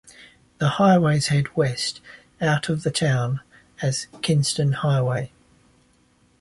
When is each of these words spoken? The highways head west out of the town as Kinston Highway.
The 0.57 0.67
highways 0.81 1.27
head 1.27 1.55
west 1.55 2.01
out 2.41 2.69
of 2.69 2.81
the 2.81 2.89
town 2.89 3.41
as 3.83 4.07
Kinston 4.23 4.73
Highway. 4.73 5.31